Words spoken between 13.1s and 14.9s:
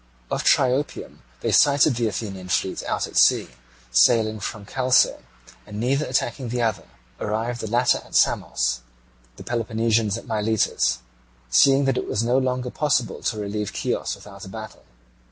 to relieve Chios without a battle.